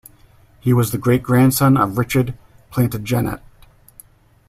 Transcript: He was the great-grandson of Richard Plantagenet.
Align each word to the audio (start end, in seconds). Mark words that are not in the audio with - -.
He 0.59 0.73
was 0.73 0.89
the 0.91 0.97
great-grandson 0.97 1.77
of 1.77 1.95
Richard 1.95 2.33
Plantagenet. 2.71 3.39